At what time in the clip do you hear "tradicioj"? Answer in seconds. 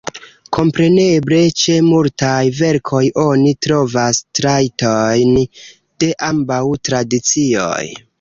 6.91-7.85